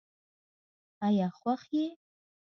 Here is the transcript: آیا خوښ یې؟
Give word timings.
آیا 1.07 1.27
خوښ 1.37 1.61
یې؟ 1.75 1.85